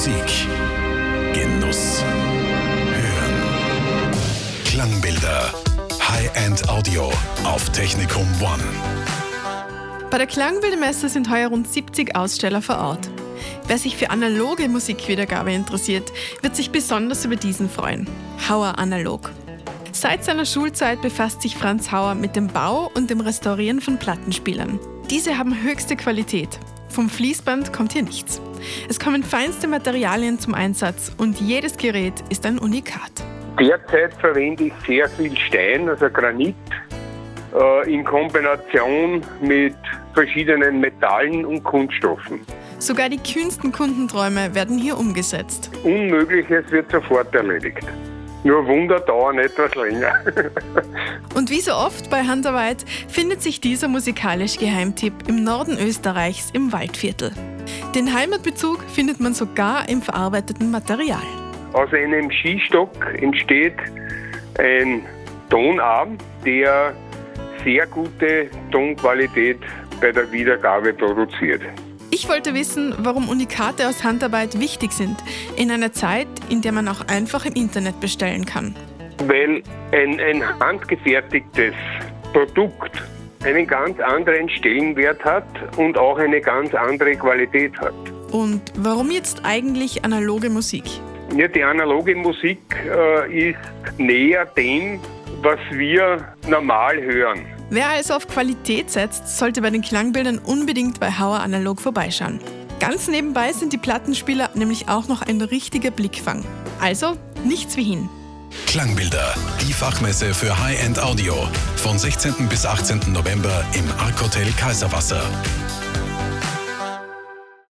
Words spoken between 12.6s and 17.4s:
vor Ort. Wer sich für analoge Musikwiedergabe interessiert, wird sich besonders über